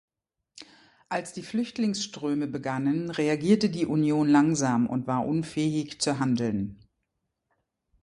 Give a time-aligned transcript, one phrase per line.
[1.09, 6.79] Als die Flüchtlingsströme begannen, reagierte die Union langsam und war unfähig zu handeln.